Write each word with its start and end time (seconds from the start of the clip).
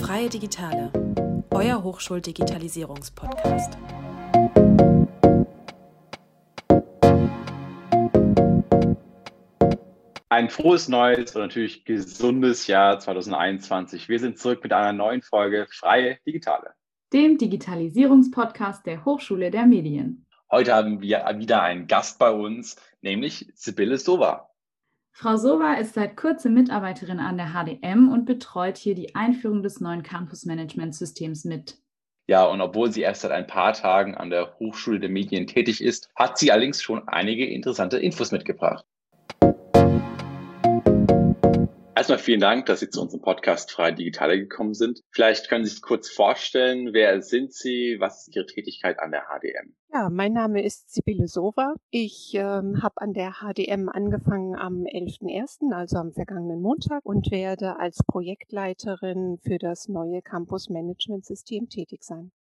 Freie 0.00 0.28
Digitale, 0.28 0.90
euer 1.52 1.84
Hochschuldigitalisierungspodcast. 1.84 3.78
Ein 10.28 10.50
frohes 10.50 10.88
neues 10.88 11.36
und 11.36 11.42
natürlich 11.42 11.84
gesundes 11.84 12.66
Jahr 12.66 12.98
2021. 12.98 14.08
Wir 14.08 14.18
sind 14.18 14.38
zurück 14.38 14.64
mit 14.64 14.72
einer 14.72 14.92
neuen 14.92 15.22
Folge 15.22 15.68
Freie 15.70 16.18
Digitale, 16.26 16.72
dem 17.12 17.38
Digitalisierungspodcast 17.38 18.84
der 18.86 19.04
Hochschule 19.04 19.52
der 19.52 19.66
Medien. 19.66 20.26
Heute 20.50 20.74
haben 20.74 21.00
wir 21.00 21.24
wieder 21.36 21.62
einen 21.62 21.86
Gast 21.86 22.18
bei 22.18 22.32
uns, 22.32 22.74
nämlich 23.02 23.52
Sibylle 23.54 23.98
Sova. 23.98 24.51
Frau 25.14 25.36
Sova 25.36 25.74
ist 25.74 25.92
seit 25.92 26.16
kurzem 26.16 26.54
Mitarbeiterin 26.54 27.20
an 27.20 27.36
der 27.36 27.52
HDM 27.52 28.08
und 28.08 28.24
betreut 28.24 28.78
hier 28.78 28.94
die 28.94 29.14
Einführung 29.14 29.62
des 29.62 29.78
neuen 29.78 30.02
Campus-Management-Systems 30.02 31.44
mit. 31.44 31.76
Ja, 32.28 32.46
und 32.46 32.62
obwohl 32.62 32.90
sie 32.90 33.02
erst 33.02 33.20
seit 33.20 33.30
ein 33.30 33.46
paar 33.46 33.74
Tagen 33.74 34.14
an 34.14 34.30
der 34.30 34.58
Hochschule 34.58 35.00
der 35.00 35.10
Medien 35.10 35.46
tätig 35.46 35.82
ist, 35.82 36.08
hat 36.16 36.38
sie 36.38 36.50
allerdings 36.50 36.82
schon 36.82 37.06
einige 37.08 37.46
interessante 37.46 37.98
Infos 37.98 38.32
mitgebracht. 38.32 38.86
Erstmal 41.94 42.18
vielen 42.18 42.40
Dank, 42.40 42.64
dass 42.66 42.80
Sie 42.80 42.88
zu 42.88 43.02
unserem 43.02 43.20
Podcast 43.20 43.70
Freie 43.70 43.94
Digitale 43.94 44.38
gekommen 44.38 44.72
sind. 44.72 45.02
Vielleicht 45.10 45.50
können 45.50 45.66
Sie 45.66 45.72
sich 45.72 45.82
kurz 45.82 46.08
vorstellen, 46.08 46.94
wer 46.94 47.20
sind 47.20 47.52
Sie, 47.52 47.96
was 48.00 48.26
ist 48.26 48.34
Ihre 48.34 48.46
Tätigkeit 48.46 48.98
an 48.98 49.10
der 49.10 49.24
HDM? 49.28 49.74
Ja, 49.92 50.08
mein 50.08 50.32
Name 50.32 50.64
ist 50.64 50.94
Sibylle 50.94 51.28
Sova. 51.28 51.74
Ich 51.90 52.32
ähm, 52.34 52.82
habe 52.82 52.94
an 52.96 53.12
der 53.12 53.34
HDM 53.42 53.90
angefangen 53.90 54.56
am 54.56 54.84
11.01., 54.84 55.70
also 55.74 55.98
am 55.98 56.12
vergangenen 56.12 56.62
Montag, 56.62 57.04
und 57.04 57.30
werde 57.30 57.78
als 57.78 57.98
Projektleiterin 58.06 59.38
für 59.42 59.58
das 59.58 59.88
neue 59.88 60.22
Campus 60.22 60.70
Management 60.70 61.26
System 61.26 61.68
tätig 61.68 62.04
sein. 62.04 62.32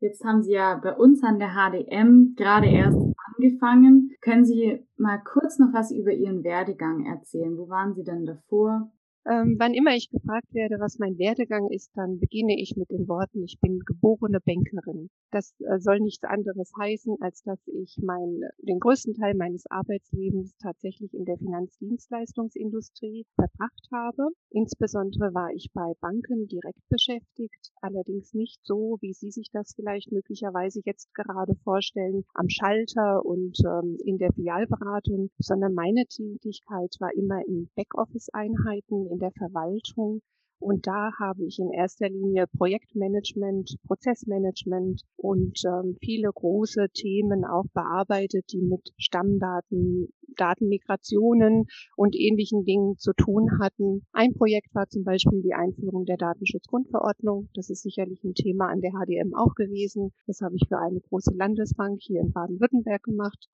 Jetzt 0.00 0.22
haben 0.22 0.42
Sie 0.42 0.52
ja 0.52 0.76
bei 0.76 0.94
uns 0.94 1.24
an 1.24 1.38
der 1.38 1.54
HDM 1.54 2.34
gerade 2.36 2.68
erst 2.68 2.98
angefangen. 3.36 4.12
Können 4.20 4.44
Sie 4.44 4.86
mal 4.96 5.18
kurz 5.24 5.58
noch 5.58 5.72
was 5.72 5.90
über 5.90 6.12
Ihren 6.12 6.44
Werdegang 6.44 7.06
erzählen? 7.06 7.56
Wo 7.56 7.68
waren 7.68 7.94
Sie 7.94 8.04
denn 8.04 8.26
davor? 8.26 8.92
Ähm, 9.28 9.56
wann 9.58 9.74
immer 9.74 9.94
ich 9.94 10.08
gefragt 10.08 10.54
werde, 10.54 10.80
was 10.80 10.98
mein 10.98 11.18
Werdegang 11.18 11.68
ist, 11.68 11.90
dann 11.94 12.18
beginne 12.18 12.58
ich 12.58 12.76
mit 12.76 12.90
den 12.90 13.08
Worten, 13.08 13.44
ich 13.44 13.60
bin 13.60 13.80
geborene 13.80 14.40
Bankerin. 14.40 15.10
Das 15.30 15.52
äh, 15.60 15.78
soll 15.78 16.00
nichts 16.00 16.24
anderes 16.24 16.72
heißen, 16.80 17.16
als 17.20 17.42
dass 17.42 17.60
ich 17.66 17.98
mein, 18.02 18.40
den 18.62 18.80
größten 18.80 19.12
Teil 19.12 19.34
meines 19.34 19.66
Arbeitslebens 19.70 20.56
tatsächlich 20.56 21.12
in 21.12 21.26
der 21.26 21.36
Finanzdienstleistungsindustrie 21.36 23.26
verbracht 23.34 23.88
habe. 23.92 24.30
Insbesondere 24.48 25.34
war 25.34 25.50
ich 25.52 25.68
bei 25.74 25.92
Banken 26.00 26.46
direkt 26.48 26.88
beschäftigt, 26.88 27.72
allerdings 27.82 28.32
nicht 28.32 28.64
so, 28.64 28.96
wie 29.02 29.12
Sie 29.12 29.30
sich 29.30 29.50
das 29.52 29.74
vielleicht 29.74 30.10
möglicherweise 30.10 30.80
jetzt 30.86 31.12
gerade 31.12 31.54
vorstellen, 31.64 32.24
am 32.32 32.48
Schalter 32.48 33.26
und 33.26 33.58
ähm, 33.66 33.98
in 34.06 34.16
der 34.16 34.32
Filialberatung, 34.32 35.28
sondern 35.38 35.74
meine 35.74 36.06
Tätigkeit 36.06 36.96
war 36.98 37.12
immer 37.14 37.46
in 37.46 37.68
Backoffice-Einheiten, 37.76 39.17
in 39.18 39.20
der 39.20 39.32
Verwaltung. 39.32 40.22
Und 40.60 40.88
da 40.88 41.10
habe 41.20 41.44
ich 41.44 41.58
in 41.60 41.70
erster 41.70 42.08
Linie 42.08 42.46
Projektmanagement, 42.56 43.76
Prozessmanagement 43.86 45.02
und 45.16 45.60
ähm, 45.64 45.96
viele 46.00 46.30
große 46.32 46.88
Themen 46.92 47.44
auch 47.44 47.66
bearbeitet, 47.74 48.46
die 48.52 48.62
mit 48.62 48.92
Stammdaten, 48.96 50.08
Datenmigrationen 50.36 51.66
und 51.96 52.16
ähnlichen 52.16 52.64
Dingen 52.64 52.96
zu 52.98 53.12
tun 53.12 53.60
hatten. 53.60 54.02
Ein 54.12 54.34
Projekt 54.34 54.74
war 54.74 54.88
zum 54.88 55.04
Beispiel 55.04 55.42
die 55.42 55.54
Einführung 55.54 56.04
der 56.06 56.16
Datenschutzgrundverordnung. 56.16 57.48
Das 57.54 57.70
ist 57.70 57.82
sicherlich 57.82 58.24
ein 58.24 58.34
Thema 58.34 58.66
an 58.66 58.80
der 58.80 58.92
HDM 58.92 59.34
auch 59.36 59.54
gewesen. 59.54 60.12
Das 60.26 60.40
habe 60.40 60.56
ich 60.56 60.66
für 60.68 60.78
eine 60.78 61.00
große 61.00 61.34
Landesbank 61.36 62.00
hier 62.02 62.20
in 62.20 62.32
Baden-Württemberg 62.32 63.04
gemacht. 63.04 63.48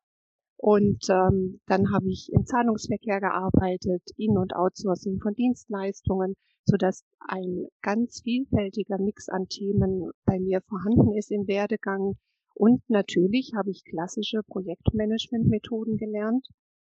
Und 0.56 1.04
ähm, 1.10 1.60
dann 1.66 1.92
habe 1.92 2.09
ich 2.09 2.32
im 2.32 2.47
Zahlungsverkehr 2.47 3.20
gearbeitet, 3.20 4.03
In- 4.16 4.38
und 4.38 4.54
Outsourcing 4.54 5.20
von 5.20 5.34
Dienstleistungen, 5.34 6.34
so 6.65 6.76
dass 6.76 7.04
ein 7.20 7.66
ganz 7.82 8.22
vielfältiger 8.22 8.98
Mix 8.98 9.28
an 9.28 9.47
Themen 9.48 10.10
bei 10.25 10.38
mir 10.38 10.62
vorhanden 10.62 11.12
ist 11.14 11.31
im 11.31 11.47
Werdegang. 11.47 12.14
Und 12.54 12.82
natürlich 12.88 13.53
habe 13.54 13.70
ich 13.70 13.84
klassische 13.84 14.43
Projektmanagement-Methoden 14.47 15.97
gelernt. 15.97 16.47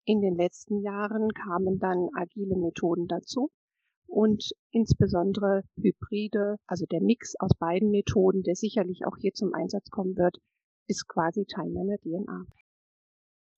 In 0.04 0.20
den 0.20 0.36
letzten 0.36 0.80
Jahren 0.82 1.32
kamen 1.32 1.78
dann 1.78 2.10
agile 2.14 2.56
Methoden 2.56 3.08
dazu 3.08 3.50
und 4.06 4.52
insbesondere 4.70 5.62
Hybride, 5.76 6.56
also 6.66 6.86
der 6.86 7.02
Mix 7.02 7.34
aus 7.38 7.50
beiden 7.58 7.90
Methoden, 7.90 8.42
der 8.42 8.54
sicherlich 8.54 9.04
auch 9.04 9.16
hier 9.18 9.32
zum 9.32 9.52
Einsatz 9.52 9.90
kommen 9.90 10.16
wird, 10.16 10.38
ist 10.86 11.08
quasi 11.08 11.44
Teil 11.44 11.70
meiner 11.70 11.98
DNA. 11.98 12.46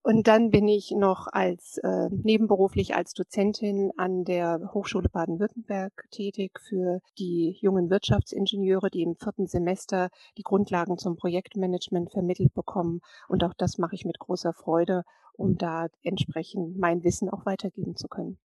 Und 0.08 0.26
dann 0.26 0.48
bin 0.48 0.68
ich 0.68 0.92
noch 0.92 1.26
als 1.30 1.76
äh, 1.84 2.08
nebenberuflich 2.10 2.94
als 2.94 3.12
Dozentin 3.12 3.92
an 3.98 4.24
der 4.24 4.70
Hochschule 4.72 5.10
Baden-Württemberg 5.10 5.92
tätig 6.10 6.60
für 6.66 7.00
die 7.18 7.58
jungen 7.60 7.90
Wirtschaftsingenieure, 7.90 8.88
die 8.88 9.02
im 9.02 9.16
vierten 9.16 9.46
Semester 9.46 10.08
die 10.38 10.44
Grundlagen 10.44 10.96
zum 10.96 11.16
Projektmanagement 11.16 12.10
vermittelt 12.10 12.54
bekommen. 12.54 13.02
Und 13.28 13.44
auch 13.44 13.52
das 13.52 13.76
mache 13.76 13.96
ich 13.96 14.06
mit 14.06 14.18
großer 14.18 14.54
Freude, 14.54 15.02
um 15.34 15.58
da 15.58 15.88
entsprechend 16.02 16.78
mein 16.78 17.04
Wissen 17.04 17.28
auch 17.28 17.44
weitergeben 17.44 17.94
zu 17.94 18.08
können. 18.08 18.38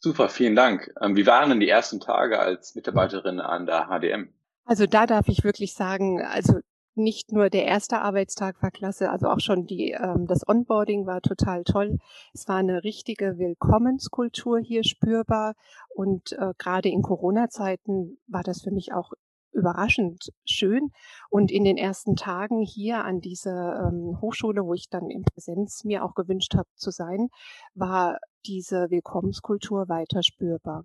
Super, 0.00 0.28
vielen 0.28 0.56
Dank. 0.56 0.92
Ähm, 1.00 1.14
wie 1.14 1.28
waren 1.28 1.48
denn 1.48 1.60
die 1.60 1.68
ersten 1.68 2.00
Tage 2.00 2.40
als 2.40 2.74
Mitarbeiterin 2.74 3.38
an 3.38 3.66
der 3.66 3.86
HDM? 3.86 4.34
Also 4.64 4.86
da 4.86 5.06
darf 5.06 5.28
ich 5.28 5.44
wirklich 5.44 5.74
sagen, 5.74 6.22
also 6.22 6.58
nicht 6.96 7.32
nur 7.32 7.50
der 7.50 7.64
erste 7.64 8.00
Arbeitstag 8.00 8.62
war 8.62 8.70
klasse, 8.70 9.10
also 9.10 9.28
auch 9.28 9.40
schon 9.40 9.66
die, 9.66 9.92
ähm, 9.92 10.26
das 10.26 10.46
Onboarding 10.46 11.06
war 11.06 11.20
total 11.20 11.64
toll. 11.64 11.98
Es 12.32 12.48
war 12.48 12.56
eine 12.56 12.84
richtige 12.84 13.38
Willkommenskultur 13.38 14.60
hier 14.60 14.84
spürbar 14.84 15.54
und 15.94 16.32
äh, 16.32 16.52
gerade 16.58 16.88
in 16.88 17.02
Corona-Zeiten 17.02 18.18
war 18.26 18.42
das 18.42 18.62
für 18.62 18.70
mich 18.70 18.92
auch 18.92 19.12
überraschend 19.54 20.32
schön. 20.44 20.90
Und 21.30 21.50
in 21.50 21.64
den 21.64 21.76
ersten 21.76 22.16
Tagen 22.16 22.60
hier 22.60 23.04
an 23.04 23.20
dieser 23.20 23.88
ähm, 23.88 24.18
Hochschule, 24.20 24.64
wo 24.64 24.74
ich 24.74 24.88
dann 24.90 25.08
in 25.10 25.22
Präsenz 25.22 25.84
mir 25.84 26.04
auch 26.04 26.14
gewünscht 26.14 26.54
habe 26.54 26.68
zu 26.74 26.90
sein, 26.90 27.28
war 27.74 28.18
diese 28.46 28.90
Willkommenskultur 28.90 29.88
weiter 29.88 30.22
spürbar. 30.22 30.84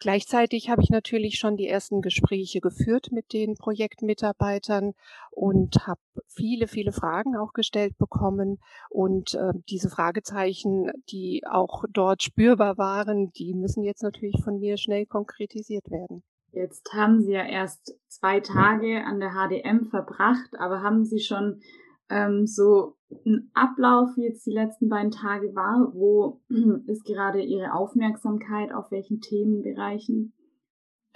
Gleichzeitig 0.00 0.70
habe 0.70 0.82
ich 0.82 0.90
natürlich 0.90 1.38
schon 1.38 1.56
die 1.56 1.66
ersten 1.66 2.02
Gespräche 2.02 2.60
geführt 2.60 3.08
mit 3.10 3.32
den 3.32 3.54
Projektmitarbeitern 3.56 4.94
und 5.32 5.86
habe 5.88 6.00
viele, 6.26 6.68
viele 6.68 6.92
Fragen 6.92 7.36
auch 7.36 7.52
gestellt 7.52 7.98
bekommen. 7.98 8.60
Und 8.90 9.34
äh, 9.34 9.52
diese 9.68 9.90
Fragezeichen, 9.90 10.92
die 11.10 11.42
auch 11.50 11.84
dort 11.90 12.22
spürbar 12.22 12.78
waren, 12.78 13.32
die 13.32 13.54
müssen 13.54 13.82
jetzt 13.82 14.02
natürlich 14.02 14.40
von 14.44 14.60
mir 14.60 14.76
schnell 14.76 15.04
konkretisiert 15.04 15.90
werden. 15.90 16.22
Jetzt 16.52 16.92
haben 16.92 17.20
Sie 17.20 17.32
ja 17.32 17.44
erst 17.44 17.98
zwei 18.06 18.40
Tage 18.40 19.04
an 19.04 19.18
der 19.18 19.32
HDM 19.32 19.86
verbracht, 19.90 20.50
aber 20.58 20.82
haben 20.82 21.04
Sie 21.04 21.20
schon 21.20 21.60
ähm, 22.08 22.46
so 22.46 22.97
ein 23.24 23.50
Ablauf, 23.54 24.16
wie 24.16 24.24
jetzt 24.24 24.46
die 24.46 24.52
letzten 24.52 24.88
beiden 24.88 25.10
Tage 25.10 25.54
war? 25.54 25.92
Wo 25.94 26.40
ist 26.86 27.04
gerade 27.04 27.40
Ihre 27.42 27.72
Aufmerksamkeit 27.72 28.72
auf 28.72 28.90
welchen 28.90 29.20
Themenbereichen? 29.20 30.32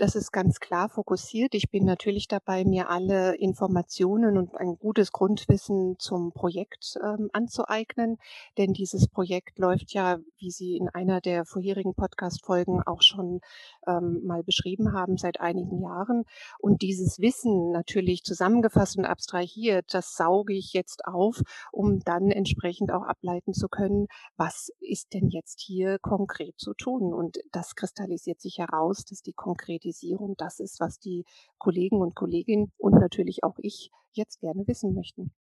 Das 0.03 0.17
ist 0.17 0.33
ganz 0.33 0.59
klar 0.59 0.89
fokussiert. 0.89 1.55
Ich 1.55 1.71
bin 1.71 1.85
natürlich 1.85 2.27
dabei, 2.27 2.65
mir 2.65 2.91
alle 2.91 3.37
Informationen 3.37 4.37
und 4.37 4.57
ein 4.57 4.77
gutes 4.77 5.13
Grundwissen 5.13 5.95
zum 6.01 6.33
Projekt 6.33 6.99
ähm, 7.01 7.31
anzueignen, 7.33 8.19
denn 8.59 8.73
dieses 8.73 9.07
Projekt 9.07 9.61
läuft 9.61 9.93
ja, 9.93 10.19
wie 10.39 10.51
Sie 10.51 10.77
in 10.77 10.89
einer 10.89 11.21
der 11.21 11.45
vorherigen 11.45 11.95
Podcast-Folgen 11.95 12.83
auch 12.83 13.01
schon 13.01 13.43
ähm, 13.87 14.23
mal 14.25 14.43
beschrieben 14.43 14.93
haben, 14.93 15.19
seit 15.19 15.39
einigen 15.39 15.81
Jahren. 15.81 16.25
Und 16.59 16.83
dieses 16.83 17.21
Wissen 17.21 17.71
natürlich 17.71 18.25
zusammengefasst 18.25 18.99
und 18.99 19.05
abstrahiert, 19.05 19.95
das 19.95 20.17
sauge 20.17 20.53
ich 20.53 20.73
jetzt 20.73 21.05
auf, 21.05 21.43
um 21.71 22.01
dann 22.01 22.33
entsprechend 22.33 22.91
auch 22.91 23.05
ableiten 23.05 23.53
zu 23.53 23.69
können, 23.69 24.09
was 24.37 24.73
ist 24.81 25.15
denn 25.15 25.29
jetzt 25.29 25.61
hier 25.61 26.01
konkret 26.01 26.59
zu 26.59 26.75
tun? 26.75 27.15
Und 27.15 27.39
das 27.53 27.77
kristallisiert 27.77 28.41
sich 28.41 28.59
heraus, 28.59 29.05
dass 29.05 29.23
die 29.23 29.33
konkrete 29.33 29.92
Digitalisierung 29.93 30.35
das 30.37 30.61
ist, 30.61 30.81
was 30.81 30.99
die 30.99 31.25
Kollegen 31.59 32.01
und 32.01 32.15
Kolleginnen 32.15 32.73
und 32.79 32.95
natürlich 32.95 33.45
auch 33.45 33.59
ich 33.59 33.91
jetzt 34.13 34.41
gerne 34.41 34.67
wissen 34.67 34.95
möchten. 34.95 35.33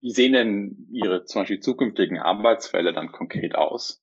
Wie 0.00 0.10
sehen 0.12 0.32
denn 0.32 0.88
Ihre 0.92 1.24
zum 1.24 1.42
Beispiel 1.42 1.60
zukünftigen 1.60 2.18
Arbeitsfälle 2.18 2.92
dann 2.92 3.12
konkret 3.12 3.54
aus? 3.54 4.02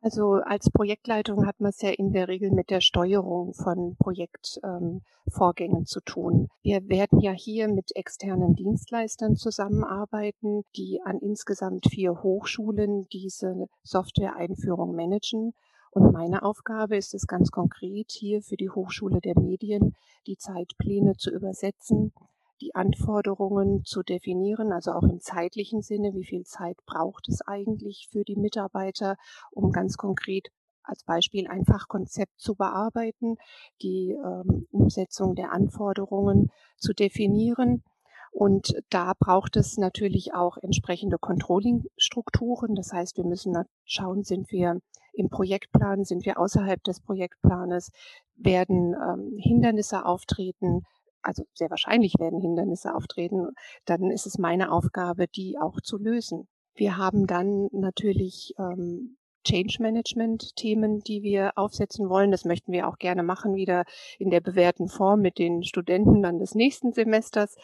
Also 0.00 0.34
als 0.34 0.70
Projektleitung 0.70 1.44
hat 1.44 1.58
man 1.58 1.70
es 1.70 1.82
ja 1.82 1.90
in 1.90 2.12
der 2.12 2.28
Regel 2.28 2.52
mit 2.52 2.70
der 2.70 2.80
Steuerung 2.80 3.52
von 3.52 3.96
Projektvorgängen 3.98 5.78
ähm, 5.78 5.86
zu 5.86 6.00
tun. 6.02 6.46
Wir 6.62 6.88
werden 6.88 7.18
ja 7.18 7.32
hier 7.32 7.66
mit 7.66 7.90
externen 7.96 8.54
Dienstleistern 8.54 9.34
zusammenarbeiten, 9.34 10.62
die 10.76 11.00
an 11.04 11.18
insgesamt 11.18 11.86
vier 11.90 12.22
Hochschulen 12.22 13.08
diese 13.12 13.66
Software-Einführung 13.82 14.94
managen. 14.94 15.52
Und 15.90 16.12
meine 16.12 16.42
Aufgabe 16.42 16.96
ist 16.96 17.14
es 17.14 17.26
ganz 17.26 17.50
konkret, 17.50 18.10
hier 18.10 18.42
für 18.42 18.56
die 18.56 18.70
Hochschule 18.70 19.20
der 19.20 19.38
Medien 19.38 19.94
die 20.26 20.36
Zeitpläne 20.36 21.16
zu 21.16 21.30
übersetzen, 21.30 22.12
die 22.60 22.74
Anforderungen 22.74 23.84
zu 23.84 24.02
definieren, 24.02 24.72
also 24.72 24.92
auch 24.92 25.04
im 25.04 25.20
zeitlichen 25.20 25.82
Sinne, 25.82 26.12
wie 26.14 26.24
viel 26.24 26.44
Zeit 26.44 26.76
braucht 26.86 27.28
es 27.28 27.40
eigentlich 27.42 28.08
für 28.10 28.24
die 28.24 28.36
Mitarbeiter, 28.36 29.16
um 29.50 29.70
ganz 29.70 29.96
konkret 29.96 30.48
als 30.82 31.04
Beispiel 31.04 31.46
ein 31.48 31.64
Fachkonzept 31.64 32.40
zu 32.40 32.54
bearbeiten, 32.54 33.36
die 33.82 34.12
ähm, 34.12 34.66
Umsetzung 34.70 35.34
der 35.34 35.52
Anforderungen 35.52 36.50
zu 36.78 36.94
definieren. 36.94 37.82
Und 38.30 38.74
da 38.90 39.12
braucht 39.18 39.56
es 39.56 39.76
natürlich 39.78 40.34
auch 40.34 40.56
entsprechende 40.58 41.18
Controlling-Strukturen. 41.18 42.74
Das 42.74 42.92
heißt, 42.92 43.16
wir 43.16 43.24
müssen 43.24 43.56
schauen, 43.84 44.22
sind 44.22 44.50
wir 44.50 44.80
im 45.12 45.28
Projektplan, 45.28 46.04
sind 46.04 46.24
wir 46.24 46.38
außerhalb 46.38 46.82
des 46.84 47.00
Projektplanes, 47.00 47.90
werden 48.36 48.94
ähm, 48.94 49.36
Hindernisse 49.38 50.04
auftreten, 50.04 50.82
also 51.22 51.44
sehr 51.54 51.70
wahrscheinlich 51.70 52.14
werden 52.18 52.40
Hindernisse 52.40 52.94
auftreten, 52.94 53.48
dann 53.84 54.10
ist 54.10 54.26
es 54.26 54.38
meine 54.38 54.70
Aufgabe, 54.70 55.26
die 55.26 55.58
auch 55.60 55.80
zu 55.80 55.98
lösen. 55.98 56.46
Wir 56.74 56.96
haben 56.96 57.26
dann 57.26 57.68
natürlich 57.72 58.54
ähm, 58.58 59.16
Change 59.44 59.76
Management 59.80 60.56
Themen, 60.56 61.00
die 61.00 61.22
wir 61.22 61.52
aufsetzen 61.56 62.08
wollen. 62.08 62.30
Das 62.30 62.44
möchten 62.44 62.72
wir 62.72 62.88
auch 62.88 62.98
gerne 62.98 63.22
machen, 63.22 63.54
wieder 63.54 63.84
in 64.18 64.30
der 64.30 64.40
bewährten 64.40 64.88
Form 64.88 65.20
mit 65.20 65.38
den 65.38 65.62
Studenten 65.62 66.22
dann 66.22 66.38
des 66.38 66.54
nächsten 66.54 66.92
Semesters. 66.92 67.56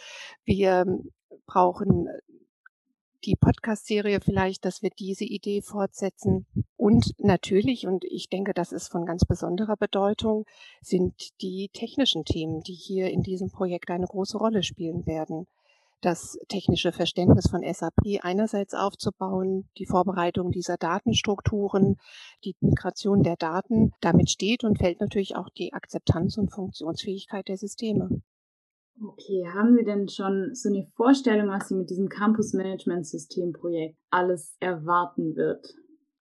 Wir 0.44 0.84
brauchen 1.46 2.08
die 3.24 3.36
Podcast-Serie 3.36 4.20
vielleicht, 4.20 4.64
dass 4.64 4.82
wir 4.82 4.90
diese 4.90 5.24
Idee 5.24 5.62
fortsetzen. 5.62 6.46
Und 6.76 7.14
natürlich, 7.18 7.86
und 7.86 8.04
ich 8.04 8.28
denke, 8.28 8.52
das 8.52 8.72
ist 8.72 8.88
von 8.88 9.06
ganz 9.06 9.24
besonderer 9.24 9.76
Bedeutung, 9.76 10.44
sind 10.82 11.40
die 11.40 11.70
technischen 11.72 12.24
Themen, 12.24 12.60
die 12.60 12.74
hier 12.74 13.10
in 13.10 13.22
diesem 13.22 13.50
Projekt 13.50 13.90
eine 13.90 14.06
große 14.06 14.36
Rolle 14.36 14.62
spielen 14.62 15.06
werden 15.06 15.46
das 16.04 16.38
technische 16.48 16.92
Verständnis 16.92 17.48
von 17.48 17.62
SAP 17.62 18.20
einerseits 18.22 18.74
aufzubauen, 18.74 19.68
die 19.78 19.86
Vorbereitung 19.86 20.50
dieser 20.50 20.76
Datenstrukturen, 20.76 21.96
die 22.44 22.54
Migration 22.60 23.22
der 23.22 23.36
Daten. 23.36 23.92
Damit 24.00 24.30
steht 24.30 24.64
und 24.64 24.78
fällt 24.78 25.00
natürlich 25.00 25.36
auch 25.36 25.48
die 25.50 25.72
Akzeptanz 25.72 26.36
und 26.36 26.52
Funktionsfähigkeit 26.52 27.48
der 27.48 27.56
Systeme. 27.56 28.22
Okay, 29.02 29.44
haben 29.52 29.76
Sie 29.76 29.84
denn 29.84 30.08
schon 30.08 30.54
so 30.54 30.68
eine 30.68 30.86
Vorstellung, 30.94 31.48
was 31.48 31.68
Sie 31.68 31.74
mit 31.74 31.90
diesem 31.90 32.08
Campus 32.08 32.52
Management 32.52 33.06
System 33.06 33.52
Projekt 33.52 33.98
alles 34.10 34.56
erwarten 34.60 35.34
wird? 35.34 35.66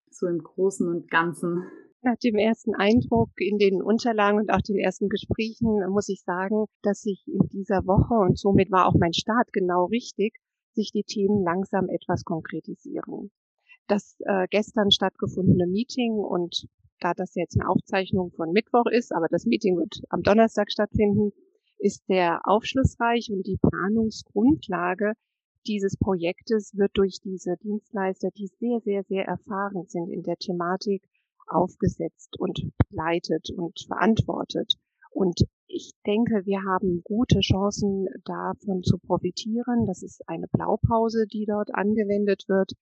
So 0.10 0.28
im 0.28 0.40
Großen 0.40 0.88
und 0.88 1.10
Ganzen. 1.10 1.66
Nach 2.06 2.18
dem 2.18 2.36
ersten 2.36 2.76
Eindruck 2.76 3.30
in 3.38 3.58
den 3.58 3.82
Unterlagen 3.82 4.38
und 4.38 4.52
auch 4.52 4.60
den 4.62 4.78
ersten 4.78 5.08
Gesprächen 5.08 5.80
muss 5.90 6.10
ich 6.10 6.22
sagen, 6.22 6.66
dass 6.82 7.02
sich 7.02 7.26
in 7.28 7.48
dieser 7.48 7.88
Woche, 7.88 8.16
und 8.16 8.38
somit 8.38 8.72
war 8.72 8.88
auch 8.88 8.96
mein 9.00 9.14
Start 9.14 9.54
genau 9.54 9.86
richtig, 9.86 10.34
sich 10.74 10.92
die 10.92 11.06
Themen 11.06 11.44
langsam 11.44 11.88
etwas 11.88 12.26
konkretisieren. 12.26 13.32
Das 13.88 14.18
äh, 14.20 14.48
gestern 14.50 14.92
stattgefundene 14.92 15.66
Meeting 15.66 16.12
und 16.16 16.68
da 17.00 17.14
das 17.14 17.36
jetzt 17.36 17.58
eine 17.58 17.70
Aufzeichnung 17.70 18.32
von 18.32 18.52
Mittwoch 18.52 18.88
ist, 18.92 19.14
aber 19.14 19.28
das 19.30 19.46
Meeting 19.46 19.78
wird 19.78 20.02
am 20.10 20.24
Donnerstag 20.24 20.72
stattfinden, 20.74 21.32
ist 21.78 22.06
sehr 22.08 22.42
aufschlussreich 22.44 23.30
und 23.32 23.48
die 23.48 23.60
Planungsgrundlage 23.62 25.14
dieses 25.68 25.96
Projektes 25.96 26.74
wird 26.76 26.92
durch 26.96 27.22
diese 27.24 27.56
Dienstleister, 27.64 28.30
die 28.36 28.48
sehr, 28.48 28.82
sehr, 28.82 29.04
sehr 29.04 29.26
erfahren 29.26 29.86
sind 29.88 30.10
in 30.10 30.24
der 30.24 30.36
Thematik, 30.36 31.02
aufgesetzt 31.54 32.40
und 32.40 32.72
begleitet 32.78 33.50
und 33.56 33.80
verantwortet. 33.88 34.74
Und 35.12 35.42
ich 35.68 35.92
denke, 36.06 36.46
wir 36.46 36.64
haben 36.64 37.02
gute 37.04 37.40
Chancen, 37.40 38.08
davon 38.26 38.84
zu 38.84 38.98
profitieren. 38.98 39.86
Das 39.86 40.04
ist 40.04 40.28
eine 40.28 40.48
Blaupause, 40.48 41.26
die 41.28 41.46
dort 41.46 41.74
angewendet 41.74 42.46
wird. 42.48 42.74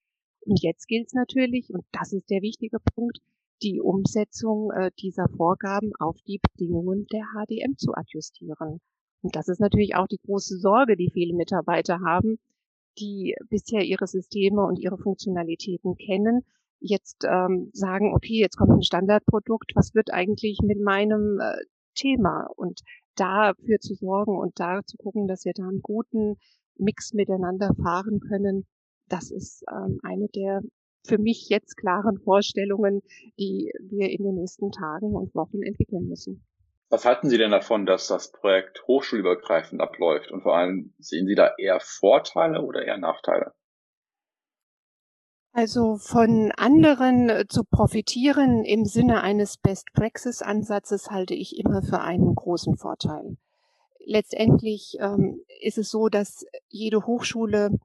Und 0.44 0.62
jetzt 0.62 0.88
gilt 0.88 1.06
es 1.06 1.12
natürlich, 1.12 1.72
und 1.72 1.84
das 1.92 2.12
ist 2.12 2.28
der 2.30 2.42
wichtige 2.42 2.78
Punkt, 2.94 3.18
die 3.62 3.80
Umsetzung 3.80 4.70
äh, 4.72 4.90
dieser 4.98 5.28
Vorgaben 5.28 5.92
auf 5.98 6.16
die 6.26 6.38
Bedingungen 6.38 7.06
der 7.12 7.24
HDM 7.34 7.76
zu 7.76 7.94
adjustieren. 7.94 8.80
Und 9.22 9.36
das 9.36 9.48
ist 9.48 9.60
natürlich 9.60 9.94
auch 9.94 10.08
die 10.08 10.20
große 10.24 10.58
Sorge, 10.58 10.96
die 10.96 11.10
viele 11.12 11.34
Mitarbeiter 11.34 12.00
haben, 12.00 12.38
die 12.98 13.36
bisher 13.48 13.82
ihre 13.82 14.06
Systeme 14.06 14.64
und 14.64 14.78
ihre 14.78 14.98
Funktionalitäten 14.98 15.96
kennen, 15.96 16.44
jetzt 16.82 17.24
ähm, 17.24 17.70
sagen, 17.72 18.12
okay, 18.14 18.38
jetzt 18.38 18.56
kommt 18.56 18.72
ein 18.72 18.82
Standardprodukt, 18.82 19.72
was 19.74 19.94
wird 19.94 20.12
eigentlich 20.12 20.58
mit 20.62 20.80
meinem 20.80 21.38
äh, 21.40 21.56
Thema? 21.94 22.48
Und 22.56 22.80
dafür 23.16 23.78
zu 23.78 23.94
sorgen 23.94 24.38
und 24.38 24.58
da 24.58 24.80
zu 24.84 24.96
gucken, 24.96 25.26
dass 25.28 25.44
wir 25.44 25.52
da 25.54 25.68
einen 25.68 25.82
guten 25.82 26.36
Mix 26.76 27.12
miteinander 27.12 27.70
fahren 27.82 28.20
können, 28.20 28.66
das 29.08 29.30
ist 29.30 29.64
ähm, 29.70 29.98
eine 30.02 30.28
der 30.34 30.60
für 31.04 31.18
mich 31.18 31.48
jetzt 31.48 31.76
klaren 31.76 32.18
Vorstellungen, 32.18 33.02
die 33.38 33.72
wir 33.80 34.10
in 34.10 34.22
den 34.22 34.36
nächsten 34.36 34.70
Tagen 34.70 35.16
und 35.16 35.34
Wochen 35.34 35.62
entwickeln 35.62 36.06
müssen. 36.08 36.46
Was 36.90 37.04
halten 37.04 37.28
Sie 37.28 37.38
denn 37.38 37.50
davon, 37.50 37.86
dass 37.86 38.06
das 38.06 38.30
Projekt 38.30 38.86
hochschulübergreifend 38.86 39.80
abläuft? 39.80 40.30
Und 40.30 40.42
vor 40.42 40.56
allem 40.56 40.94
sehen 40.98 41.26
Sie 41.26 41.34
da 41.34 41.54
eher 41.58 41.80
Vorteile 41.80 42.62
oder 42.62 42.84
eher 42.84 42.98
Nachteile? 42.98 43.52
Also 45.52 45.96
von 45.96 46.50
anderen 46.56 47.28
äh, 47.28 47.44
zu 47.46 47.62
profitieren 47.64 48.64
im 48.64 48.86
Sinne 48.86 49.20
eines 49.22 49.58
Best-Praxis-Ansatzes 49.58 51.10
halte 51.10 51.34
ich 51.34 51.58
immer 51.58 51.82
für 51.82 52.00
einen 52.00 52.34
großen 52.34 52.78
Vorteil. 52.78 53.36
Letztendlich 54.04 54.96
ähm, 54.98 55.42
ist 55.60 55.76
es 55.76 55.90
so, 55.90 56.08
dass 56.08 56.46
jede 56.68 57.06
Hochschule 57.06 57.78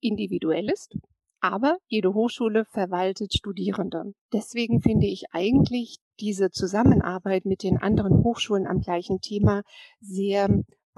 individuell 0.00 0.68
ist, 0.68 0.98
aber 1.40 1.78
jede 1.86 2.14
Hochschule 2.14 2.64
verwaltet 2.64 3.32
Studierende. 3.32 4.12
Deswegen 4.32 4.80
finde 4.80 5.06
ich 5.06 5.26
eigentlich 5.32 5.98
diese 6.18 6.50
Zusammenarbeit 6.50 7.44
mit 7.44 7.62
den 7.62 7.78
anderen 7.78 8.24
Hochschulen 8.24 8.66
am 8.66 8.80
gleichen 8.80 9.20
Thema 9.20 9.62
sehr 10.00 10.48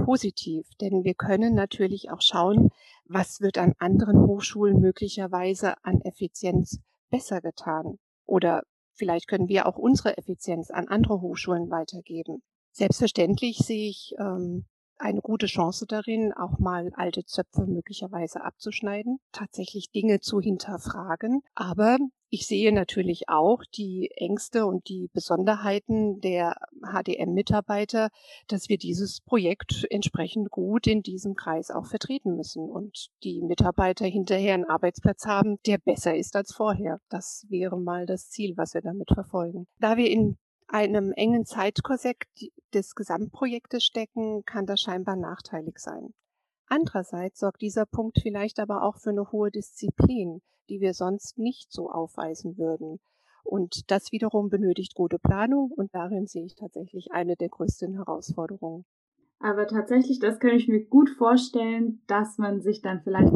positiv, 0.06 0.68
denn 0.80 1.02
wir 1.02 1.14
können 1.14 1.54
natürlich 1.54 2.12
auch 2.12 2.20
schauen, 2.22 2.70
was 3.06 3.40
wird 3.40 3.58
an 3.58 3.74
anderen 3.78 4.20
Hochschulen 4.20 4.78
möglicherweise 4.78 5.74
an 5.84 6.00
Effizienz 6.02 6.78
besser 7.10 7.40
getan. 7.40 7.98
Oder 8.24 8.62
vielleicht 8.92 9.26
können 9.26 9.48
wir 9.48 9.66
auch 9.66 9.76
unsere 9.76 10.16
Effizienz 10.16 10.70
an 10.70 10.86
andere 10.86 11.20
Hochschulen 11.20 11.70
weitergeben. 11.70 12.40
Selbstverständlich 12.70 13.58
sehe 13.58 13.90
ich 13.90 14.14
ähm, 14.20 14.66
eine 14.98 15.20
gute 15.20 15.46
Chance 15.46 15.86
darin, 15.86 16.32
auch 16.32 16.58
mal 16.58 16.90
alte 16.94 17.24
Zöpfe 17.24 17.66
möglicherweise 17.66 18.42
abzuschneiden, 18.42 19.18
tatsächlich 19.32 19.90
Dinge 19.90 20.20
zu 20.20 20.40
hinterfragen. 20.40 21.42
Aber 21.54 21.98
ich 22.28 22.46
sehe 22.46 22.72
natürlich 22.72 23.28
auch 23.28 23.62
die 23.76 24.10
Ängste 24.16 24.66
und 24.66 24.88
die 24.88 25.08
Besonderheiten 25.12 26.20
der 26.20 26.56
HDM-Mitarbeiter, 26.82 28.08
dass 28.48 28.68
wir 28.68 28.78
dieses 28.78 29.20
Projekt 29.20 29.86
entsprechend 29.90 30.50
gut 30.50 30.86
in 30.86 31.02
diesem 31.02 31.34
Kreis 31.34 31.70
auch 31.70 31.86
vertreten 31.86 32.34
müssen 32.36 32.68
und 32.68 33.08
die 33.22 33.42
Mitarbeiter 33.42 34.06
hinterher 34.06 34.54
einen 34.54 34.64
Arbeitsplatz 34.64 35.24
haben, 35.24 35.58
der 35.66 35.78
besser 35.78 36.16
ist 36.16 36.34
als 36.34 36.52
vorher. 36.52 37.00
Das 37.08 37.46
wäre 37.48 37.78
mal 37.78 38.06
das 38.06 38.28
Ziel, 38.28 38.56
was 38.56 38.74
wir 38.74 38.82
damit 38.82 39.10
verfolgen. 39.14 39.68
Da 39.78 39.96
wir 39.96 40.10
in 40.10 40.36
einem 40.68 41.12
engen 41.12 41.46
Zeitkorsett 41.46 42.16
des 42.74 42.94
Gesamtprojektes 42.94 43.84
stecken, 43.84 44.44
kann 44.44 44.66
das 44.66 44.80
scheinbar 44.80 45.16
nachteilig 45.16 45.78
sein. 45.78 46.14
Andererseits 46.68 47.40
sorgt 47.40 47.62
dieser 47.62 47.86
Punkt 47.86 48.18
vielleicht 48.20 48.58
aber 48.58 48.82
auch 48.82 48.96
für 48.98 49.10
eine 49.10 49.30
hohe 49.30 49.50
Disziplin, 49.50 50.42
die 50.68 50.80
wir 50.80 50.94
sonst 50.94 51.38
nicht 51.38 51.72
so 51.72 51.90
aufweisen 51.90 52.58
würden. 52.58 52.98
Und 53.44 53.90
das 53.90 54.10
wiederum 54.10 54.48
benötigt 54.48 54.94
gute 54.94 55.18
Planung 55.20 55.70
und 55.70 55.94
darin 55.94 56.26
sehe 56.26 56.44
ich 56.44 56.56
tatsächlich 56.56 57.12
eine 57.12 57.36
der 57.36 57.48
größten 57.48 57.94
Herausforderungen. 57.94 58.84
Aber 59.38 59.68
tatsächlich, 59.68 60.18
das 60.18 60.40
kann 60.40 60.56
ich 60.56 60.66
mir 60.66 60.84
gut 60.84 61.10
vorstellen, 61.10 62.02
dass 62.08 62.38
man 62.38 62.62
sich 62.62 62.82
dann 62.82 63.02
vielleicht 63.02 63.32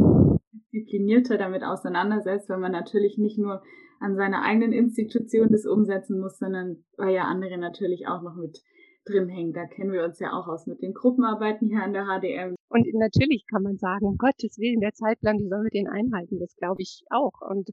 disziplinierter 0.53 1.39
damit 1.39 1.63
auseinandersetzt, 1.63 2.49
wenn 2.49 2.61
man 2.61 2.73
natürlich 2.73 3.19
nicht 3.19 3.39
nur 3.39 3.63
an 4.01 4.17
seiner 4.17 4.43
eigenen 4.43 4.73
Institution 4.73 5.49
das 5.51 5.67
umsetzen 5.67 6.19
muss, 6.19 6.39
sondern 6.39 6.85
weil 6.97 7.15
ja 7.15 7.25
andere 7.25 7.59
natürlich 7.59 8.09
auch 8.09 8.23
noch 8.23 8.35
mit 8.35 8.63
drin 9.05 9.29
hängen. 9.29 9.53
Da 9.53 9.67
kennen 9.67 9.93
wir 9.93 10.05
uns 10.05 10.19
ja 10.19 10.33
auch 10.33 10.49
aus 10.49 10.67
mit 10.67 10.83
den 10.83 10.95
Gruppenarbeiten 10.95 11.69
hier 11.69 11.83
an 11.83 11.93
der 11.93 12.05
HDM. 12.05 12.55
Und 12.69 12.87
natürlich 12.95 13.45
kann 13.51 13.63
man 13.63 13.77
sagen, 13.77 14.07
um 14.07 14.17
Gottes 14.17 14.59
Willen, 14.59 14.81
der 14.81 14.93
Zeitplan, 14.93 15.39
die 15.39 15.49
sollen 15.49 15.65
wir 15.65 15.71
den 15.71 15.89
einhalten. 15.89 16.39
Das 16.39 16.55
glaube 16.57 16.83
ich 16.83 17.03
auch. 17.11 17.41
Und 17.41 17.71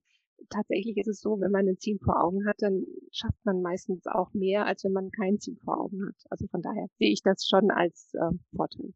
tatsächlich 0.50 0.98
ist 0.98 1.08
es 1.08 1.20
so, 1.20 1.40
wenn 1.40 1.52
man 1.52 1.68
ein 1.68 1.78
Ziel 1.78 2.00
vor 2.04 2.24
Augen 2.24 2.48
hat, 2.48 2.58
dann 2.60 2.86
schafft 3.12 3.44
man 3.46 3.62
meistens 3.62 4.06
auch 4.08 4.34
mehr, 4.34 4.66
als 4.66 4.84
wenn 4.84 4.94
man 4.94 5.12
kein 5.12 5.40
Ziel 5.40 5.58
vor 5.64 5.80
Augen 5.80 6.06
hat. 6.06 6.16
Also 6.30 6.48
von 6.48 6.62
daher 6.62 6.88
sehe 6.98 7.12
ich 7.12 7.22
das 7.24 7.46
schon 7.48 7.72
als 7.72 8.14
äh, 8.14 8.36
Vorteil. 8.56 8.94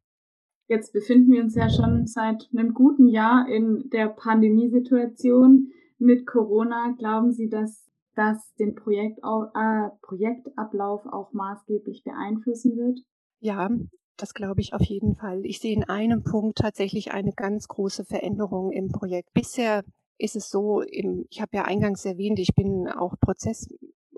Jetzt 0.67 0.93
befinden 0.93 1.33
wir 1.33 1.41
uns 1.41 1.55
ja 1.55 1.69
schon 1.69 2.07
seit 2.07 2.47
einem 2.55 2.73
guten 2.73 3.07
Jahr 3.07 3.47
in 3.49 3.89
der 3.89 4.07
Pandemiesituation 4.07 5.71
mit 5.97 6.25
Corona. 6.25 6.95
Glauben 6.97 7.33
Sie, 7.33 7.49
dass 7.49 7.90
das 8.15 8.53
den 8.55 8.75
Projekt, 8.75 9.19
äh, 9.19 9.89
Projektablauf 10.01 11.05
auch 11.05 11.31
maßgeblich 11.33 12.03
beeinflussen 12.03 12.77
wird? 12.77 12.99
Ja, 13.39 13.69
das 14.17 14.33
glaube 14.33 14.61
ich 14.61 14.73
auf 14.73 14.83
jeden 14.83 15.15
Fall. 15.15 15.45
Ich 15.45 15.59
sehe 15.59 15.73
in 15.73 15.83
einem 15.83 16.23
Punkt 16.23 16.59
tatsächlich 16.59 17.11
eine 17.11 17.31
ganz 17.31 17.67
große 17.67 18.05
Veränderung 18.05 18.71
im 18.71 18.89
Projekt. 18.89 19.33
Bisher 19.33 19.83
ist 20.17 20.35
es 20.35 20.49
so, 20.49 20.81
im, 20.81 21.25
ich 21.29 21.41
habe 21.41 21.57
ja 21.57 21.65
eingangs 21.65 22.05
erwähnt, 22.05 22.39
ich 22.39 22.53
bin 22.55 22.87
auch 22.87 23.15
Prozess 23.19 23.67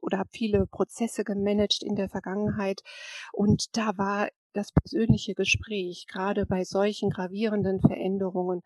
oder 0.01 0.17
habe 0.17 0.29
viele 0.33 0.67
Prozesse 0.67 1.23
gemanagt 1.23 1.81
in 1.81 1.95
der 1.95 2.09
Vergangenheit 2.09 2.81
und 3.31 3.77
da 3.77 3.97
war 3.97 4.27
das 4.51 4.71
persönliche 4.71 5.33
Gespräch 5.33 6.05
gerade 6.07 6.45
bei 6.45 6.65
solchen 6.65 7.09
gravierenden 7.09 7.79
Veränderungen 7.79 8.61